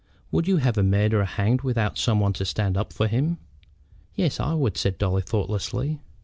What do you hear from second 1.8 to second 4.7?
some one to stand up for him?" "Yes, I